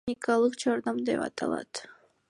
[0.01, 1.85] Бул техникалык жардам деп аталат.